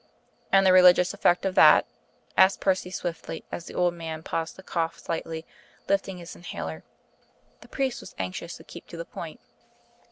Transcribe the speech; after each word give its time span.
"And 0.51 0.65
the 0.65 0.73
religious 0.73 1.13
effect 1.13 1.45
of 1.45 1.53
that?" 1.53 1.85
asked 2.35 2.59
Percy 2.59 2.89
swiftly, 2.89 3.43
as 3.51 3.67
the 3.67 3.75
old 3.75 3.93
man 3.93 4.23
paused 4.23 4.55
to 4.55 4.63
cough 4.63 4.97
slightly, 4.97 5.45
lifting 5.87 6.17
his 6.17 6.35
inhaler. 6.35 6.83
The 7.59 7.67
priest 7.67 8.01
was 8.01 8.15
anxious 8.17 8.57
to 8.57 8.63
keep 8.63 8.87
to 8.87 8.97
the 8.97 9.05
point. 9.05 9.39